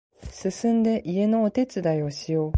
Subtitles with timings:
[0.31, 2.49] すすんで家のお手伝いをしよう